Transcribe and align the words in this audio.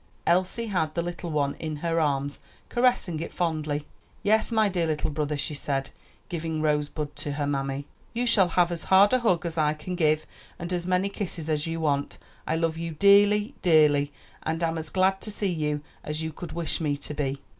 Elsie 0.25 0.65
had 0.65 0.95
the 0.95 1.01
little 1.03 1.29
one 1.29 1.53
in 1.59 1.75
her 1.75 1.99
arms, 1.99 2.39
caressing 2.69 3.19
it 3.19 3.31
fondly. 3.31 3.85
"Yes, 4.23 4.51
my 4.51 4.67
dear 4.67 4.87
little 4.87 5.11
brother," 5.11 5.37
she 5.37 5.53
said, 5.53 5.91
giving 6.27 6.59
Rosebud 6.59 7.15
to 7.17 7.33
her 7.33 7.45
mammy, 7.45 7.85
"you 8.11 8.25
shall 8.25 8.47
have 8.47 8.71
as 8.71 8.85
hard 8.85 9.13
a 9.13 9.19
hug 9.19 9.45
as 9.45 9.59
I 9.59 9.75
can 9.75 9.93
give, 9.93 10.25
and 10.57 10.73
as 10.73 10.87
many 10.87 11.07
kisses 11.07 11.51
as 11.51 11.67
you 11.67 11.79
want. 11.81 12.17
I 12.47 12.55
love 12.55 12.77
you 12.79 12.93
dearly, 12.93 13.53
dearly, 13.61 14.11
and 14.41 14.63
am 14.63 14.79
as 14.79 14.89
glad 14.89 15.21
to 15.21 15.29
see 15.29 15.51
you 15.53 15.81
as 16.03 16.23
you 16.23 16.33
could 16.33 16.51
wish 16.53 16.81
me 16.81 16.97
to 16.97 17.13
be." 17.13 17.39